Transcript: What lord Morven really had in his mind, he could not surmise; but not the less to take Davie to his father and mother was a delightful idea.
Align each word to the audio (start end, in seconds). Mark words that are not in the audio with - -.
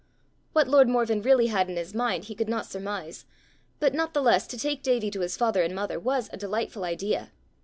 What 0.53 0.67
lord 0.67 0.89
Morven 0.89 1.21
really 1.21 1.45
had 1.45 1.69
in 1.69 1.75
his 1.75 1.93
mind, 1.93 2.23
he 2.23 2.33
could 2.33 2.49
not 2.49 2.65
surmise; 2.65 3.25
but 3.79 3.93
not 3.93 4.15
the 4.15 4.21
less 4.23 4.47
to 4.47 4.57
take 4.57 4.81
Davie 4.81 5.11
to 5.11 5.19
his 5.19 5.37
father 5.37 5.61
and 5.61 5.75
mother 5.75 5.99
was 5.99 6.27
a 6.33 6.37
delightful 6.37 6.83
idea. 6.83 7.29